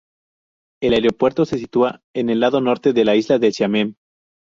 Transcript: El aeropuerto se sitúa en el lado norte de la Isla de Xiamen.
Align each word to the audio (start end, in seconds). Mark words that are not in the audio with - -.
El 0.81 0.93
aeropuerto 0.95 1.45
se 1.45 1.59
sitúa 1.59 2.01
en 2.15 2.31
el 2.31 2.39
lado 2.39 2.59
norte 2.59 2.91
de 2.91 3.05
la 3.05 3.13
Isla 3.15 3.37
de 3.37 3.51
Xiamen. 3.51 3.97